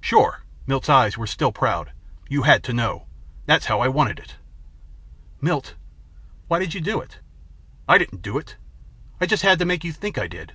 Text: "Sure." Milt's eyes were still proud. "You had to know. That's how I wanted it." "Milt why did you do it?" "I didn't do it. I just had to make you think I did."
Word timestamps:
"Sure." 0.00 0.44
Milt's 0.64 0.88
eyes 0.88 1.18
were 1.18 1.26
still 1.26 1.50
proud. 1.50 1.90
"You 2.28 2.42
had 2.42 2.62
to 2.62 2.72
know. 2.72 3.08
That's 3.46 3.66
how 3.66 3.80
I 3.80 3.88
wanted 3.88 4.20
it." 4.20 4.36
"Milt 5.40 5.74
why 6.46 6.60
did 6.60 6.72
you 6.72 6.80
do 6.80 7.00
it?" 7.00 7.18
"I 7.88 7.98
didn't 7.98 8.22
do 8.22 8.38
it. 8.38 8.54
I 9.20 9.26
just 9.26 9.42
had 9.42 9.58
to 9.58 9.64
make 9.64 9.82
you 9.82 9.92
think 9.92 10.18
I 10.18 10.28
did." 10.28 10.52